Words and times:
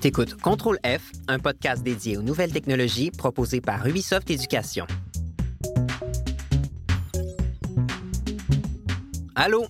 T'écoutes 0.00 0.40
Contrôle 0.40 0.78
F, 0.82 1.12
un 1.28 1.38
podcast 1.38 1.82
dédié 1.82 2.16
aux 2.16 2.22
nouvelles 2.22 2.52
technologies 2.52 3.10
proposé 3.10 3.60
par 3.60 3.86
Ubisoft 3.86 4.30
Éducation. 4.30 4.86
Allô? 9.34 9.66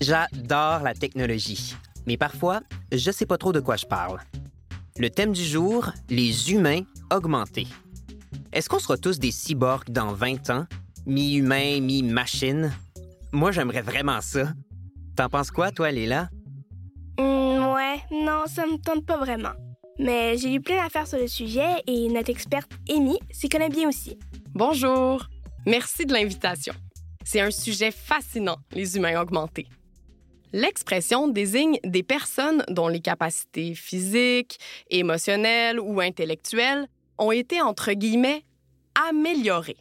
J'adore 0.00 0.84
la 0.84 0.94
technologie, 0.94 1.74
mais 2.06 2.16
parfois, 2.16 2.60
je 2.92 3.10
sais 3.10 3.26
pas 3.26 3.38
trop 3.38 3.52
de 3.52 3.58
quoi 3.58 3.74
je 3.74 3.86
parle. 3.86 4.20
Le 4.98 5.10
thème 5.10 5.32
du 5.32 5.42
jour, 5.44 5.90
les 6.08 6.52
humains 6.52 6.82
augmentés. 7.12 7.66
Est-ce 8.52 8.68
qu'on 8.68 8.78
sera 8.78 8.96
tous 8.96 9.18
des 9.18 9.32
cyborgs 9.32 9.90
dans 9.90 10.12
20 10.12 10.50
ans, 10.50 10.66
mi-humains, 11.06 11.80
mi-machines? 11.80 12.72
Moi, 13.32 13.50
j'aimerais 13.50 13.82
vraiment 13.82 14.20
ça. 14.20 14.52
T'en 15.16 15.28
penses 15.28 15.50
quoi, 15.50 15.72
toi, 15.72 15.90
Léla? 15.90 16.28
Hmm, 17.18 17.74
ouais, 17.74 17.96
non, 18.12 18.44
ça 18.46 18.64
me 18.64 18.76
tente 18.76 19.04
pas 19.04 19.16
vraiment. 19.16 19.50
Mais 20.02 20.36
j'ai 20.36 20.48
lu 20.48 20.60
plein 20.60 20.82
d'affaires 20.82 21.06
sur 21.06 21.18
le 21.18 21.28
sujet 21.28 21.82
et 21.86 22.08
notre 22.08 22.30
experte 22.30 22.72
Amy 22.90 23.18
s'y 23.30 23.48
connaît 23.48 23.68
bien 23.68 23.88
aussi. 23.88 24.18
Bonjour. 24.52 25.28
Merci 25.64 26.06
de 26.06 26.12
l'invitation. 26.12 26.74
C'est 27.24 27.40
un 27.40 27.52
sujet 27.52 27.92
fascinant, 27.92 28.56
les 28.72 28.96
humains 28.96 29.20
augmentés. 29.20 29.68
L'expression 30.52 31.28
désigne 31.28 31.78
des 31.84 32.02
personnes 32.02 32.64
dont 32.68 32.88
les 32.88 33.00
capacités 33.00 33.74
physiques, 33.74 34.58
émotionnelles 34.90 35.78
ou 35.78 36.00
intellectuelles 36.00 36.88
ont 37.18 37.30
été, 37.30 37.62
entre 37.62 37.92
guillemets, 37.92 38.42
améliorées. 39.08 39.78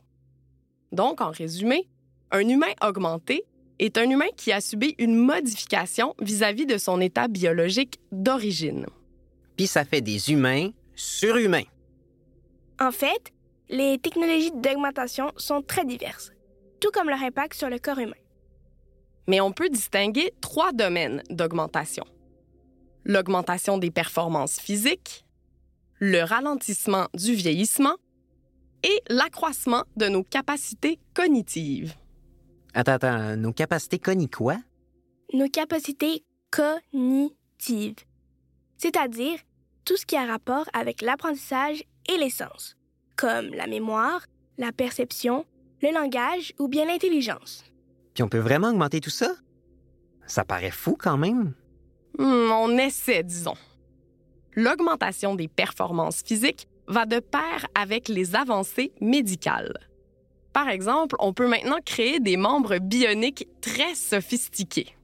Donc, 0.91 1.19
en 1.19 1.31
résumé, 1.31 1.89
un 2.29 2.47
humain 2.47 2.71
augmenté 2.85 3.43
est 3.79 3.97
un 3.97 4.07
humain 4.07 4.29
qui 4.37 4.51
a 4.51 4.61
subi 4.61 4.93
une 4.99 5.15
modification 5.15 6.13
vis-à-vis 6.21 6.67
de 6.67 6.77
son 6.77 7.01
état 7.01 7.27
biologique 7.27 7.99
d'origine. 8.11 8.85
Puis 9.61 9.67
ça 9.67 9.85
fait 9.85 10.01
des 10.01 10.31
humains 10.31 10.71
surhumains. 10.95 11.67
En 12.79 12.89
fait, 12.91 13.31
les 13.69 13.99
technologies 13.99 14.51
d'augmentation 14.55 15.31
sont 15.37 15.61
très 15.61 15.85
diverses, 15.85 16.31
tout 16.79 16.89
comme 16.89 17.09
leur 17.09 17.21
impact 17.21 17.53
sur 17.53 17.69
le 17.69 17.77
corps 17.77 17.99
humain. 17.99 18.17
Mais 19.27 19.39
on 19.39 19.51
peut 19.51 19.69
distinguer 19.69 20.33
trois 20.41 20.71
domaines 20.73 21.21
d'augmentation. 21.29 22.03
L'augmentation 23.05 23.77
des 23.77 23.91
performances 23.91 24.59
physiques, 24.59 25.27
le 25.99 26.23
ralentissement 26.23 27.05
du 27.13 27.35
vieillissement 27.35 27.97
et 28.81 29.03
l'accroissement 29.09 29.83
de 29.95 30.07
nos 30.07 30.23
capacités 30.23 30.97
cognitives. 31.13 31.93
Attends, 32.73 32.93
attends, 32.93 33.37
nos 33.37 33.53
capacités 33.53 33.99
connent 33.99 34.27
quoi? 34.27 34.57
Nos 35.35 35.49
capacités 35.49 36.25
cognitives, 36.49 38.05
c'est-à-dire 38.79 39.37
tout 39.85 39.97
ce 39.97 40.05
qui 40.05 40.15
a 40.15 40.25
rapport 40.25 40.65
avec 40.73 41.01
l'apprentissage 41.01 41.83
et 42.09 42.17
les 42.17 42.29
sens, 42.29 42.75
comme 43.15 43.53
la 43.53 43.67
mémoire, 43.67 44.25
la 44.57 44.71
perception, 44.71 45.45
le 45.81 45.93
langage 45.93 46.53
ou 46.59 46.67
bien 46.67 46.85
l'intelligence. 46.85 47.63
Puis 48.13 48.23
on 48.23 48.29
peut 48.29 48.39
vraiment 48.39 48.69
augmenter 48.69 48.99
tout 48.99 49.09
ça? 49.09 49.33
Ça 50.27 50.43
paraît 50.45 50.71
fou 50.71 50.95
quand 50.97 51.17
même. 51.17 51.53
Hmm, 52.17 52.51
on 52.51 52.77
essaie, 52.77 53.23
disons. 53.23 53.55
L'augmentation 54.55 55.35
des 55.35 55.47
performances 55.47 56.21
physiques 56.23 56.67
va 56.87 57.05
de 57.05 57.19
pair 57.19 57.67
avec 57.73 58.09
les 58.09 58.35
avancées 58.35 58.91
médicales. 58.99 59.73
Par 60.53 60.67
exemple, 60.67 61.15
on 61.19 61.31
peut 61.33 61.47
maintenant 61.47 61.77
créer 61.85 62.19
des 62.19 62.35
membres 62.35 62.77
bioniques 62.79 63.47
très 63.61 63.95
sophistiqués. 63.95 64.95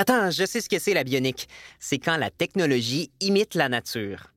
Attends, 0.00 0.30
je 0.30 0.46
sais 0.46 0.60
ce 0.60 0.68
que 0.68 0.78
c'est 0.78 0.94
la 0.94 1.02
bionique. 1.02 1.48
C'est 1.80 1.98
quand 1.98 2.18
la 2.18 2.30
technologie 2.30 3.10
imite 3.18 3.56
la 3.56 3.68
nature. 3.68 4.32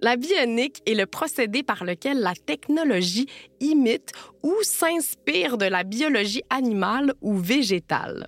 La 0.00 0.16
bionique 0.16 0.82
est 0.86 0.94
le 0.94 1.06
procédé 1.06 1.62
par 1.62 1.84
lequel 1.84 2.18
la 2.18 2.34
technologie 2.34 3.26
imite 3.60 4.10
ou 4.42 4.52
s'inspire 4.62 5.56
de 5.56 5.66
la 5.66 5.84
biologie 5.84 6.42
animale 6.50 7.14
ou 7.20 7.36
végétale. 7.36 8.26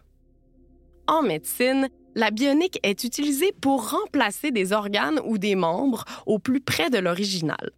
En 1.08 1.22
médecine, 1.22 1.88
la 2.14 2.30
bionique 2.30 2.78
est 2.84 3.02
utilisée 3.02 3.50
pour 3.60 3.90
remplacer 3.90 4.52
des 4.52 4.72
organes 4.72 5.20
ou 5.24 5.38
des 5.38 5.56
membres 5.56 6.04
au 6.24 6.38
plus 6.38 6.60
près 6.60 6.88
de 6.88 6.98
l'original. 6.98 7.72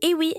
Et 0.00 0.14
oui, 0.14 0.32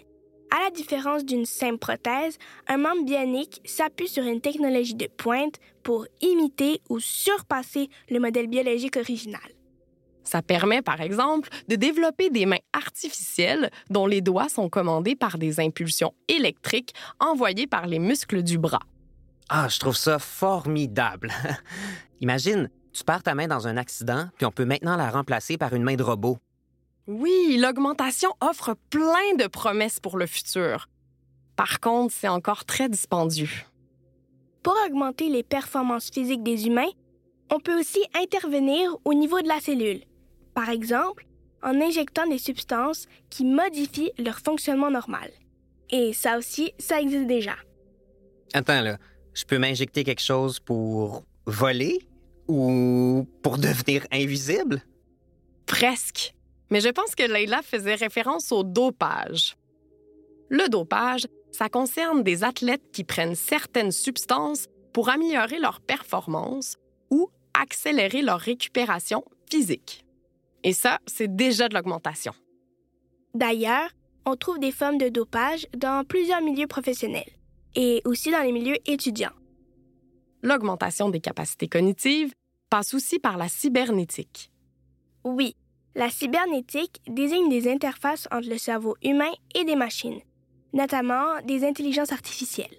à 0.56 0.64
la 0.64 0.72
différence 0.72 1.26
d'une 1.26 1.46
simple 1.46 1.80
prothèse, 1.80 2.38
un 2.68 2.78
membre 2.78 3.04
bionique 3.04 3.62
s'appuie 3.66 4.08
sur 4.08 4.24
une 4.24 4.40
technologie 4.40 4.96
de 4.96 5.08
pointe 5.08 5.56
pour 5.84 6.06
imiter 6.22 6.82
ou 6.90 7.00
surpasser 7.00 7.90
le 8.10 8.20
modèle 8.20 8.48
biologique 8.48 8.96
original. 8.96 9.42
Ça 10.24 10.42
permet, 10.42 10.82
par 10.82 11.02
exemple, 11.02 11.50
de 11.68 11.76
développer 11.76 12.30
des 12.30 12.46
mains 12.46 12.64
artificielles 12.74 13.70
dont 13.90 14.08
les 14.08 14.22
doigts 14.22 14.50
sont 14.50 14.70
commandés 14.70 15.16
par 15.16 15.38
des 15.38 15.60
impulsions 15.60 16.14
électriques 16.28 16.94
envoyées 17.20 17.68
par 17.68 17.86
les 17.86 18.00
muscles 18.00 18.42
du 18.42 18.58
bras. 18.58 18.80
Ah, 19.50 19.68
je 19.70 19.78
trouve 19.78 19.98
ça 19.98 20.18
formidable. 20.20 21.32
Imagine, 22.22 22.70
tu 22.94 23.04
perds 23.04 23.24
ta 23.24 23.36
main 23.36 23.48
dans 23.48 23.68
un 23.68 23.78
accident, 23.78 24.30
puis 24.38 24.46
on 24.46 24.52
peut 24.52 24.66
maintenant 24.66 24.96
la 24.96 25.12
remplacer 25.12 25.58
par 25.58 25.74
une 25.74 25.84
main 25.84 25.96
de 25.96 26.04
robot. 26.04 26.40
Oui, 27.08 27.58
l'augmentation 27.60 28.30
offre 28.42 28.76
plein 28.90 29.36
de 29.38 29.48
promesses 29.48 30.00
pour 30.00 30.18
le 30.18 30.26
futur. 30.26 30.88
Par 31.56 31.80
contre, 31.80 32.14
c'est 32.14 32.28
encore 32.28 32.66
très 32.66 32.90
dispendieux. 32.90 33.50
Pour 34.64 34.76
augmenter 34.88 35.30
les 35.30 35.44
performances 35.44 36.10
physiques 36.10 36.44
des 36.44 36.66
humains, 36.66 36.90
on 37.52 37.60
peut 37.60 37.80
aussi 37.80 38.04
intervenir 38.20 38.98
au 39.06 39.14
niveau 39.14 39.42
de 39.42 39.48
la 39.48 39.60
cellule. 39.60 40.02
Par 40.56 40.70
exemple, 40.70 41.28
en 41.62 41.80
injectant 41.80 42.28
des 42.28 42.40
substances 42.40 43.08
qui 43.30 43.46
modifient 43.46 44.12
leur 44.18 44.40
fonctionnement 44.40 44.90
normal. 44.90 45.30
Et 45.92 46.14
ça 46.14 46.38
aussi, 46.38 46.74
ça 46.80 47.00
existe 47.00 47.28
déjà. 47.28 47.56
Attends 48.54 48.82
là, 48.82 48.98
je 49.34 49.44
peux 49.46 49.60
m'injecter 49.60 50.04
quelque 50.04 50.22
chose 50.22 50.60
pour 50.60 51.24
voler 51.46 52.00
ou 52.48 53.28
pour 53.44 53.58
devenir 53.58 54.08
invisible? 54.12 54.82
Presque. 55.68 56.34
Mais 56.70 56.82
je 56.82 56.90
pense 56.90 57.16
que 57.16 57.24
Leila 57.24 57.62
faisait 57.62 57.96
référence 57.96 58.52
au 58.52 58.64
dopage. 58.64 59.56
Le 60.50 60.68
dopage, 60.70 61.28
ça 61.52 61.70
concerne 61.70 62.24
des 62.24 62.44
athlètes 62.44 62.92
qui 62.92 63.04
prennent 63.04 63.36
certaines 63.36 63.92
substances 63.92 64.68
pour 64.94 65.10
améliorer 65.10 65.60
leur 65.60 65.82
performance 65.82 66.78
ou 67.10 67.30
accélérer 67.54 68.22
leur 68.22 68.40
récupération 68.40 69.24
physique. 69.50 70.06
Et 70.64 70.74
ça, 70.74 71.00
c'est 71.06 71.36
déjà 71.36 71.70
de 71.70 71.76
l'augmentation. 71.76 72.34
D'ailleurs, 73.34 73.90
on 74.26 74.36
trouve 74.36 74.60
des 74.60 74.72
formes 74.72 74.98
de 74.98 75.10
dopage 75.10 75.68
dans 75.78 76.04
plusieurs 76.04 76.42
milieux 76.42 76.68
professionnels 76.68 77.30
et 77.76 78.02
aussi 78.06 78.32
dans 78.32 78.42
les 78.42 78.52
milieux 78.52 78.78
étudiants. 78.86 79.34
L'augmentation 80.42 81.10
des 81.10 81.20
capacités 81.20 81.68
cognitives 81.68 82.34
passe 82.70 82.94
aussi 82.94 83.20
par 83.20 83.38
la 83.38 83.48
cybernétique. 83.48 84.52
Oui, 85.24 85.56
la 85.96 86.10
cybernétique 86.10 87.02
désigne 87.08 87.50
des 87.50 87.72
interfaces 87.72 88.28
entre 88.32 88.50
le 88.50 88.58
cerveau 88.58 88.96
humain 89.02 89.32
et 89.56 89.64
des 89.64 89.76
machines, 89.76 90.20
notamment 90.74 91.42
des 91.46 91.66
intelligences 91.66 92.12
artificielles. 92.12 92.78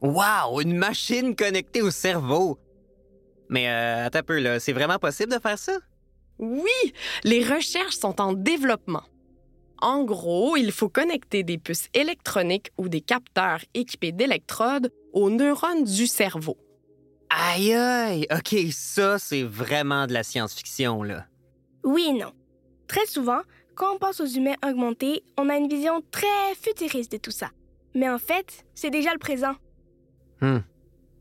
Wow, 0.00 0.60
une 0.60 0.76
machine 0.76 1.36
connectée 1.36 1.82
au 1.82 1.90
cerveau. 1.90 2.58
Mais 3.50 3.68
euh, 3.68 4.06
attends 4.06 4.20
un 4.20 4.22
peu, 4.22 4.38
là, 4.38 4.58
c'est 4.60 4.72
vraiment 4.72 4.98
possible 4.98 5.32
de 5.32 5.38
faire 5.38 5.58
ça? 5.58 5.72
Oui, 6.38 6.92
les 7.22 7.44
recherches 7.44 7.96
sont 7.96 8.20
en 8.20 8.32
développement. 8.32 9.04
En 9.80 10.02
gros, 10.02 10.56
il 10.56 10.72
faut 10.72 10.88
connecter 10.88 11.42
des 11.42 11.58
puces 11.58 11.88
électroniques 11.92 12.70
ou 12.78 12.88
des 12.88 13.02
capteurs 13.02 13.60
équipés 13.74 14.12
d'électrodes 14.12 14.90
aux 15.12 15.30
neurones 15.30 15.84
du 15.84 16.06
cerveau. 16.06 16.56
Aïe 17.28 17.74
aïe, 17.74 18.26
OK, 18.30 18.56
ça 18.72 19.18
c'est 19.18 19.42
vraiment 19.42 20.06
de 20.06 20.12
la 20.12 20.22
science-fiction 20.22 21.02
là. 21.02 21.26
Oui 21.84 22.06
et 22.10 22.12
non. 22.12 22.32
Très 22.86 23.06
souvent, 23.06 23.40
quand 23.74 23.94
on 23.94 23.98
pense 23.98 24.20
aux 24.20 24.26
humains 24.26 24.56
augmentés, 24.66 25.24
on 25.36 25.48
a 25.48 25.56
une 25.56 25.68
vision 25.68 26.02
très 26.10 26.54
futuriste 26.60 27.12
de 27.12 27.16
tout 27.18 27.30
ça. 27.30 27.50
Mais 27.94 28.08
en 28.08 28.18
fait, 28.18 28.64
c'est 28.74 28.90
déjà 28.90 29.12
le 29.12 29.18
présent. 29.18 29.54
Hmm. 30.40 30.58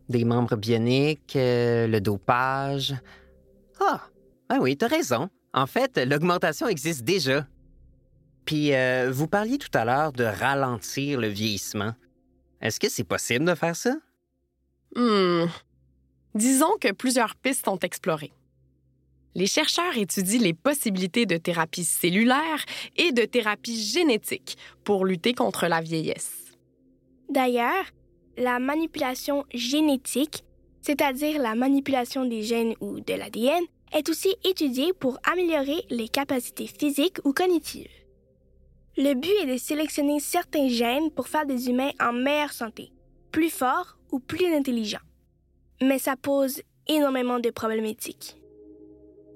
Des 0.09 0.25
membres 0.25 0.55
bioniques, 0.55 1.35
euh, 1.35 1.87
le 1.87 2.01
dopage. 2.01 2.93
Ah, 3.79 4.01
ah 4.49 4.57
oui, 4.59 4.75
t'as 4.77 4.87
raison. 4.87 5.29
En 5.53 5.67
fait, 5.67 5.97
l'augmentation 5.97 6.67
existe 6.67 7.03
déjà. 7.03 7.47
Puis, 8.45 8.73
euh, 8.73 9.09
vous 9.11 9.27
parliez 9.27 9.57
tout 9.57 9.75
à 9.77 9.85
l'heure 9.85 10.11
de 10.11 10.23
ralentir 10.23 11.19
le 11.19 11.27
vieillissement. 11.27 11.93
Est-ce 12.61 12.79
que 12.79 12.89
c'est 12.89 13.03
possible 13.03 13.45
de 13.45 13.55
faire 13.55 13.75
ça? 13.75 13.95
Hmm. 14.95 15.45
Disons 16.35 16.75
que 16.81 16.91
plusieurs 16.91 17.35
pistes 17.35 17.65
sont 17.65 17.79
explorées. 17.79 18.33
Les 19.35 19.47
chercheurs 19.47 19.97
étudient 19.97 20.41
les 20.41 20.53
possibilités 20.53 21.25
de 21.25 21.37
thérapie 21.37 21.85
cellulaire 21.85 22.65
et 22.95 23.11
de 23.11 23.23
thérapie 23.25 23.81
génétique 23.81 24.57
pour 24.83 25.05
lutter 25.05 25.33
contre 25.33 25.67
la 25.67 25.81
vieillesse. 25.81 26.53
D'ailleurs, 27.29 27.85
la 28.37 28.59
manipulation 28.59 29.45
génétique, 29.53 30.43
c'est-à-dire 30.81 31.41
la 31.41 31.55
manipulation 31.55 32.25
des 32.25 32.43
gènes 32.43 32.75
ou 32.79 32.99
de 32.99 33.13
l'ADN, 33.13 33.63
est 33.91 34.09
aussi 34.09 34.35
étudiée 34.43 34.91
pour 34.93 35.19
améliorer 35.23 35.83
les 35.89 36.07
capacités 36.07 36.67
physiques 36.67 37.19
ou 37.23 37.33
cognitives. 37.33 37.89
Le 38.97 39.15
but 39.15 39.33
est 39.41 39.51
de 39.51 39.57
sélectionner 39.57 40.19
certains 40.19 40.67
gènes 40.67 41.09
pour 41.11 41.27
faire 41.27 41.45
des 41.45 41.69
humains 41.69 41.91
en 41.99 42.13
meilleure 42.13 42.53
santé, 42.53 42.91
plus 43.31 43.49
forts 43.49 43.97
ou 44.11 44.19
plus 44.19 44.53
intelligents. 44.53 44.99
Mais 45.81 45.97
ça 45.97 46.15
pose 46.15 46.61
énormément 46.87 47.39
de 47.39 47.49
problématiques. 47.49 48.35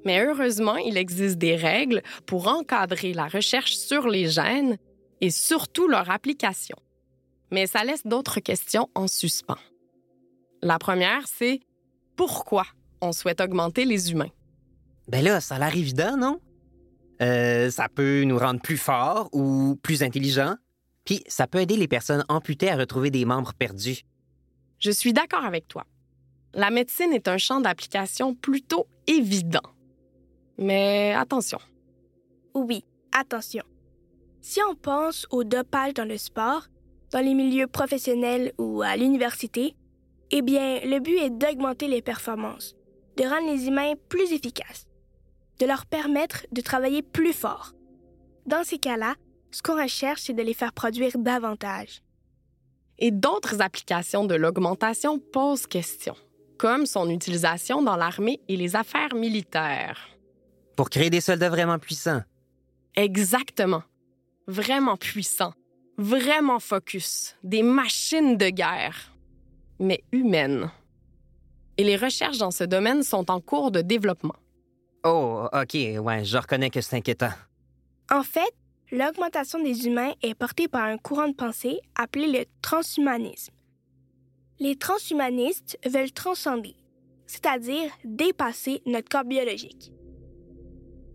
Mais 0.08 0.26
heureusement, 0.26 0.78
il 0.78 0.96
existe 0.96 1.38
des 1.38 1.58
règles 1.58 2.02
pour 2.26 2.48
encadrer 2.48 3.12
la 3.12 3.28
recherche 3.28 3.76
sur 3.76 4.08
les 4.08 4.30
gènes 4.30 4.78
et 5.20 5.32
surtout 5.32 5.90
leur 5.90 6.10
application. 6.10 6.78
Mais 7.52 7.68
ça 7.68 7.84
laisse 7.84 8.08
d'autres 8.08 8.40
questions 8.40 8.88
en 8.96 9.10
suspens. 9.10 9.58
La 10.62 10.80
première, 10.80 11.28
c'est 11.28 11.60
pourquoi 12.16 12.66
on 13.02 13.12
souhaite 13.12 13.42
augmenter 13.42 13.84
les 13.84 14.14
humains? 14.14 14.32
Ben 15.10 15.22
là, 15.22 15.42
ça 15.42 15.56
a 15.56 15.60
l'air 15.60 15.76
évident, 15.76 16.16
non? 16.16 16.40
Euh, 17.22 17.70
ça 17.70 17.90
peut 17.90 18.24
nous 18.24 18.40
rendre 18.40 18.62
plus 18.62 18.78
forts 18.78 19.28
ou 19.34 19.78
plus 19.84 20.04
intelligents. 20.04 20.56
Puis 21.04 21.22
ça 21.28 21.48
peut 21.48 21.60
aider 21.60 21.76
les 21.76 21.90
personnes 21.90 22.24
amputées 22.30 22.70
à 22.70 22.78
retrouver 22.78 23.12
des 23.12 23.26
membres 23.26 23.54
perdus. 23.54 24.04
Je 24.80 24.92
suis 24.92 25.12
d'accord 25.12 25.44
avec 25.44 25.68
toi. 25.68 25.84
La 26.54 26.70
médecine 26.70 27.12
est 27.12 27.28
un 27.28 27.38
champ 27.38 27.60
d'application 27.60 28.36
plutôt 28.36 28.88
évident. 29.06 29.74
Mais 30.58 31.14
attention. 31.14 31.60
Oui, 32.54 32.84
attention. 33.12 33.64
Si 34.42 34.60
on 34.70 34.76
pense 34.76 35.28
au 35.30 35.44
dopage 35.44 35.94
dans 35.94 36.08
le 36.08 36.18
sport, 36.18 36.68
dans 37.12 37.24
les 37.24 37.34
milieux 37.34 37.68
professionnels 37.68 38.54
ou 38.58 38.82
à 38.82 38.96
l'université, 38.96 39.76
eh 40.32 40.42
bien, 40.42 40.80
le 40.84 41.00
but 41.00 41.18
est 41.18 41.30
d'augmenter 41.30 41.88
les 41.88 42.02
performances, 42.02 42.76
de 43.18 43.24
rendre 43.24 43.52
les 43.52 43.68
humains 43.68 43.94
plus 44.10 44.32
efficaces 44.34 44.88
de 45.60 45.66
leur 45.66 45.86
permettre 45.86 46.46
de 46.52 46.62
travailler 46.62 47.02
plus 47.02 47.34
fort. 47.34 47.74
Dans 48.46 48.64
ces 48.64 48.78
cas-là, 48.78 49.16
ce 49.52 49.62
qu'on 49.62 49.82
recherche, 49.82 50.22
c'est 50.22 50.34
de 50.34 50.42
les 50.42 50.54
faire 50.54 50.74
produire 50.74 51.18
davantage. 51.18 52.02
Et 53.00 53.12
d'autres 53.12 53.62
applications 53.62 54.26
de 54.26 54.36
l'augmentation 54.36 55.20
posent 55.20 55.68
question, 55.68 56.16
comme 56.58 56.86
son 56.86 57.10
utilisation 57.10 57.82
dans 57.82 57.96
l'armée 57.96 58.40
et 58.48 58.58
les 58.58 58.76
affaires 58.76 59.14
militaires. 59.16 60.17
Pour 60.78 60.92
créer 60.92 61.10
des 61.10 61.22
soldats 61.22 61.50
vraiment 61.50 61.80
puissants. 61.80 62.22
Exactement. 62.96 63.82
Vraiment 64.46 64.96
puissants. 64.96 65.54
Vraiment 65.98 66.60
focus. 66.60 67.36
Des 67.44 67.64
machines 67.64 68.38
de 68.38 68.50
guerre. 68.50 69.12
Mais 69.80 70.04
humaines. 70.12 70.70
Et 71.78 71.84
les 71.84 71.98
recherches 71.98 72.38
dans 72.38 72.52
ce 72.52 72.64
domaine 72.64 73.02
sont 73.02 73.32
en 73.32 73.42
cours 73.42 73.72
de 73.72 73.82
développement. 73.82 74.36
Oh, 75.04 75.48
OK, 75.52 75.74
ouais, 75.74 76.24
je 76.24 76.38
reconnais 76.38 76.70
que 76.70 76.82
c'est 76.82 76.98
inquiétant. 76.98 77.34
En 78.12 78.22
fait, 78.22 78.54
l'augmentation 78.92 79.60
des 79.60 79.88
humains 79.88 80.14
est 80.22 80.36
portée 80.36 80.68
par 80.68 80.84
un 80.84 81.00
courant 81.00 81.28
de 81.28 81.36
pensée 81.36 81.80
appelé 81.96 82.28
le 82.28 82.46
transhumanisme. 82.62 83.54
Les 84.60 84.76
transhumanistes 84.76 85.80
veulent 85.88 86.12
transcender, 86.12 86.76
c'est-à-dire 87.26 87.92
dépasser 88.04 88.84
notre 88.86 89.10
corps 89.10 89.24
biologique. 89.24 89.92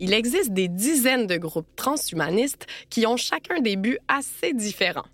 Il 0.02 0.12
existe 0.12 0.50
des 0.50 0.66
dizaines 0.66 1.28
de 1.28 1.36
groupes 1.36 1.76
transhumanistes 1.76 2.66
qui 2.90 3.06
ont 3.06 3.16
chacun 3.16 3.60
des 3.60 3.76
buts 3.76 3.98
assez 4.08 4.52
différents. 4.52 5.06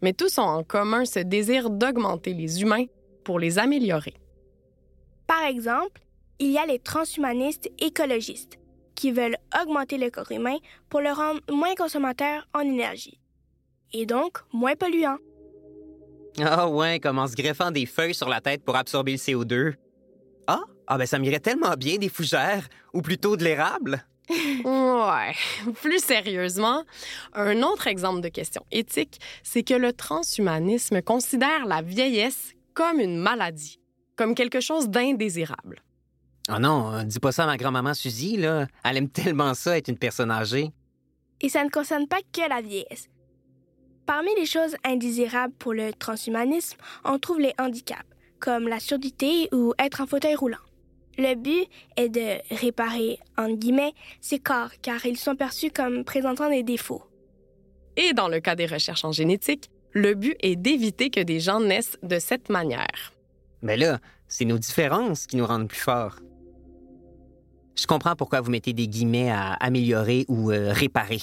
Mais 0.00 0.14
tous 0.14 0.38
ont 0.38 0.42
en 0.42 0.64
commun 0.64 1.04
ce 1.04 1.18
désir 1.18 1.68
d'augmenter 1.68 2.32
les 2.32 2.62
humains 2.62 2.86
pour 3.24 3.38
les 3.38 3.58
améliorer. 3.58 4.14
Par 5.26 5.44
exemple, 5.44 6.00
il 6.38 6.50
y 6.50 6.56
a 6.56 6.64
les 6.64 6.78
transhumanistes 6.78 7.70
écologistes, 7.78 8.58
qui 8.94 9.12
veulent 9.12 9.36
augmenter 9.62 9.98
le 9.98 10.08
corps 10.08 10.32
humain 10.32 10.56
pour 10.88 11.02
le 11.02 11.10
rendre 11.10 11.40
moins 11.52 11.74
consommateur 11.74 12.48
en 12.54 12.60
énergie, 12.60 13.20
et 13.92 14.06
donc 14.06 14.38
moins 14.50 14.76
polluant. 14.76 15.18
Ah 16.40 16.70
ouais, 16.70 17.00
comme 17.00 17.18
en 17.18 17.26
se 17.26 17.36
greffant 17.36 17.70
des 17.70 17.84
feuilles 17.84 18.14
sur 18.14 18.30
la 18.30 18.40
tête 18.40 18.64
pour 18.64 18.76
absorber 18.76 19.12
le 19.12 19.18
CO2. 19.18 19.74
Ah, 20.46 20.64
ah 20.86 20.98
ben 20.98 21.06
ça 21.06 21.18
m'irait 21.18 21.40
tellement 21.40 21.74
bien 21.74 21.96
des 21.96 22.08
fougères, 22.08 22.68
ou 22.92 23.02
plutôt 23.02 23.36
de 23.36 23.44
l'érable. 23.44 24.04
ouais. 24.30 25.34
Plus 25.82 26.02
sérieusement, 26.02 26.84
un 27.32 27.62
autre 27.62 27.86
exemple 27.86 28.20
de 28.20 28.28
question 28.28 28.64
éthique, 28.72 29.20
c'est 29.42 29.62
que 29.62 29.74
le 29.74 29.92
transhumanisme 29.92 31.02
considère 31.02 31.66
la 31.66 31.82
vieillesse 31.82 32.54
comme 32.74 33.00
une 33.00 33.18
maladie, 33.18 33.80
comme 34.16 34.34
quelque 34.34 34.60
chose 34.60 34.88
d'indésirable. 34.88 35.80
Oh 36.48 36.58
non, 36.60 36.92
euh, 36.92 37.02
dis 37.02 37.18
pas 37.18 37.32
ça 37.32 37.44
à 37.44 37.46
ma 37.46 37.56
grand-maman 37.56 37.94
Suzy, 37.94 38.36
là. 38.36 38.66
Elle 38.84 38.98
aime 38.98 39.08
tellement 39.08 39.54
ça, 39.54 39.76
être 39.76 39.88
une 39.88 39.98
personne 39.98 40.30
âgée. 40.30 40.70
Et 41.40 41.48
ça 41.48 41.64
ne 41.64 41.70
concerne 41.70 42.06
pas 42.06 42.20
que 42.32 42.48
la 42.48 42.60
vieillesse. 42.60 43.08
Parmi 44.06 44.30
les 44.36 44.46
choses 44.46 44.76
indésirables 44.84 45.54
pour 45.58 45.74
le 45.74 45.92
transhumanisme, 45.92 46.78
on 47.04 47.18
trouve 47.18 47.40
les 47.40 47.52
handicaps, 47.58 48.06
comme 48.38 48.68
la 48.68 48.78
surdité 48.78 49.48
ou 49.52 49.74
être 49.78 50.00
en 50.00 50.06
fauteuil 50.06 50.36
roulant. 50.36 50.58
Le 51.18 51.34
but 51.34 51.68
est 51.96 52.08
de 52.08 52.54
réparer, 52.54 53.18
en 53.38 53.50
guillemets, 53.50 53.94
ces 54.20 54.38
corps, 54.38 54.70
car 54.82 55.04
ils 55.06 55.16
sont 55.16 55.34
perçus 55.34 55.70
comme 55.70 56.04
présentant 56.04 56.50
des 56.50 56.62
défauts. 56.62 57.02
Et 57.96 58.12
dans 58.12 58.28
le 58.28 58.40
cas 58.40 58.54
des 58.54 58.66
recherches 58.66 59.04
en 59.04 59.12
génétique, 59.12 59.70
le 59.92 60.14
but 60.14 60.36
est 60.40 60.56
d'éviter 60.56 61.08
que 61.08 61.20
des 61.20 61.40
gens 61.40 61.60
naissent 61.60 61.96
de 62.02 62.18
cette 62.18 62.50
manière. 62.50 63.14
Mais 63.62 63.78
là, 63.78 63.98
c'est 64.28 64.44
nos 64.44 64.58
différences 64.58 65.26
qui 65.26 65.36
nous 65.36 65.46
rendent 65.46 65.68
plus 65.68 65.78
forts. 65.78 66.16
Je 67.76 67.86
comprends 67.86 68.16
pourquoi 68.16 68.42
vous 68.42 68.50
mettez 68.50 68.74
des 68.74 68.88
guillemets 68.88 69.30
à 69.30 69.52
améliorer 69.54 70.26
ou 70.28 70.50
euh, 70.50 70.72
réparer. 70.72 71.20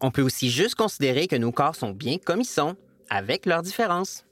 On 0.00 0.10
peut 0.10 0.22
aussi 0.22 0.50
juste 0.50 0.74
considérer 0.74 1.26
que 1.26 1.36
nos 1.36 1.52
corps 1.52 1.74
sont 1.74 1.90
bien 1.90 2.16
comme 2.18 2.40
ils 2.40 2.46
sont, 2.46 2.76
avec 3.10 3.46
leurs 3.46 3.62
différences. 3.62 4.24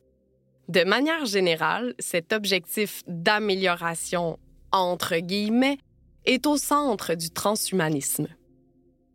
De 0.69 0.85
manière 0.85 1.27
générale, 1.27 1.95
cet 1.99 2.33
objectif 2.33 3.03
d'amélioration, 3.07 4.39
entre 4.77 5.17
guillemets, 5.17 5.79
est 6.25 6.47
au 6.47 6.57
centre 6.57 7.15
du 7.15 7.31
transhumanisme. 7.31 8.29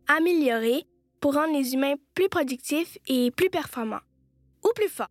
Améliorer 0.07 0.85
pour 1.19 1.35
rendre 1.35 1.53
les 1.53 1.73
humains 1.73 1.95
plus 2.15 2.29
productifs 2.29 2.97
et 3.07 3.31
plus 3.31 3.49
performants, 3.49 4.01
ou 4.63 4.69
plus 4.75 4.89
forts, 4.89 5.07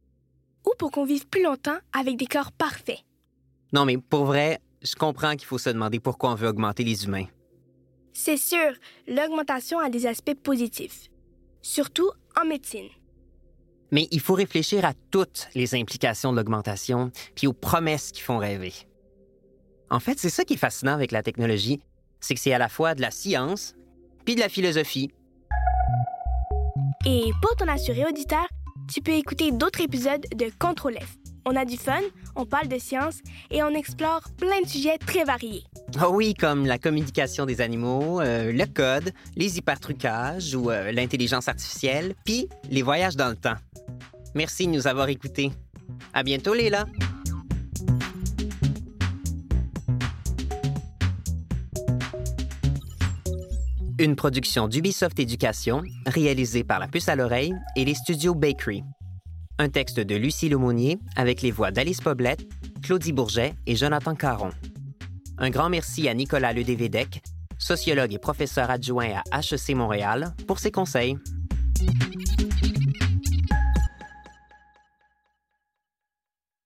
ou 0.67 0.73
pour 0.79 0.91
qu'on 0.91 1.05
vive 1.05 1.29
plus 1.29 1.43
longtemps 1.43 1.79
avec 1.93 2.17
des 2.17 2.27
corps 2.27 2.53
parfaits. 2.53 3.01
Non, 3.73 3.85
mais 3.85 3.97
pour 3.97 4.25
vrai, 4.25 4.61
je 4.83 4.95
comprends 4.95 5.37
qu'il 5.37 5.47
faut 5.47 5.59
se 5.59 5.71
demander 5.71 6.01
pourquoi 6.01 6.33
on 6.33 6.35
veut 6.35 6.49
augmenter 6.49 6.85
les 6.85 7.05
humains. 7.05 7.27
C'est 8.13 8.37
sûr, 8.37 8.73
l'augmentation 9.07 9.79
a 9.79 9.89
des 9.89 10.07
aspects 10.07 10.35
positifs, 10.35 11.09
surtout 11.63 12.11
en 12.41 12.45
médecine. 12.45 12.89
Mais 13.93 14.09
il 14.11 14.21
faut 14.21 14.35
réfléchir 14.35 14.85
à 14.85 14.95
toutes 15.11 15.49
les 15.55 15.75
implications 15.75 16.33
de 16.33 16.37
l'augmentation, 16.37 17.11
puis 17.35 17.47
aux 17.47 17.53
promesses 17.53 18.13
qui 18.13 18.21
font 18.21 18.39
rêver. 18.39 18.73
En 19.91 20.01
fait, 20.01 20.19
c'est 20.19 20.31
ça 20.31 20.45
qui 20.45 20.55
est 20.55 20.59
fascinant 20.59 20.93
avec 20.93 21.13
la 21.13 21.23
technologie, 21.23 21.81
c'est 22.21 22.35
que 22.35 22.41
c'est 22.41 22.53
à 22.53 22.59
la 22.59 22.69
fois 22.69 22.95
de 22.95 23.01
la 23.01 23.11
science, 23.11 23.75
puis 24.25 24.35
de 24.35 24.41
la 24.41 24.49
philosophie. 24.49 25.11
Et 27.07 27.31
pour 27.43 27.57
t'en 27.57 27.69
assurer, 27.69 28.05
auditeur, 28.05 28.47
tu 28.93 29.01
peux 29.01 29.13
écouter 29.13 29.51
d'autres 29.53 29.81
épisodes 29.81 30.25
de 30.35 30.51
Contrôle 30.59 30.95
F 30.95 31.21
on 31.47 31.57
a 31.57 31.65
du 31.65 31.77
fun, 31.77 32.01
on 32.37 32.45
parle 32.45 32.69
de 32.69 32.79
science 32.79 33.19
et 33.51 33.63
on 33.63 33.71
explore 33.71 34.23
plein 34.37 34.61
de 34.63 34.69
sujets 34.69 34.99
très 34.99 35.25
variés. 35.25 35.65
Oh 36.03 36.11
oui, 36.13 36.35
comme 36.35 36.67
la 36.67 36.79
communication 36.79 37.47
des 37.47 37.61
animaux, 37.61 38.21
euh, 38.21 38.53
le 38.53 38.67
code, 38.67 39.13
les 39.37 39.59
hypertrucages 39.59 40.55
ou 40.55 40.71
euh, 40.71 40.93
l'intelligence 40.93 41.49
artificielle, 41.49 42.15
puis 42.25 42.49
les 42.71 42.83
voyages 42.83 43.17
dans 43.17 43.29
le 43.29 43.37
temps. 43.37 43.57
Merci 44.35 44.67
de 44.67 44.73
nous 44.73 44.87
avoir 44.87 45.09
écoutés. 45.09 45.51
À 46.13 46.23
bientôt, 46.23 46.55
Léla. 46.55 46.85
Une 54.01 54.17
production 54.17 54.67
d'Ubisoft 54.67 55.19
Éducation, 55.19 55.83
réalisée 56.07 56.65
par 56.65 56.79
La 56.79 56.89
Puce 56.89 57.11
à 57.11 57.17
l'oreille 57.17 57.53
et 57.77 57.85
les 57.85 57.93
studios 57.93 58.35
Bakery. 58.35 58.83
Un 59.59 59.69
texte 59.69 60.01
de 60.01 60.15
Lucie 60.15 60.49
Lemonnier 60.49 60.99
avec 61.17 61.43
les 61.43 61.51
voix 61.51 61.71
d'Alice 61.71 62.01
Poblette, 62.01 62.49
Claudie 62.83 63.13
Bourget 63.13 63.53
et 63.67 63.77
Jonathan 63.77 64.15
Caron. 64.15 64.53
Un 65.37 65.51
grand 65.51 65.69
merci 65.69 66.09
à 66.09 66.15
Nicolas 66.15 66.55
Ledévédec, 66.55 67.23
sociologue 67.59 68.15
et 68.15 68.19
professeur 68.19 68.71
adjoint 68.71 69.21
à 69.31 69.41
HEC 69.41 69.77
Montréal, 69.77 70.35
pour 70.47 70.61
ses 70.61 70.71
conseils. 70.71 71.19